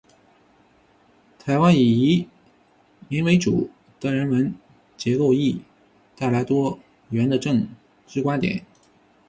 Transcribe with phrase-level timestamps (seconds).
[1.37, 1.87] 台湾以
[3.07, 3.69] 移民为主
[3.99, 4.55] 的人文
[4.97, 5.61] 结构，亦
[6.17, 6.79] 带来多
[7.11, 7.67] 元的政
[8.07, 8.65] 治观点。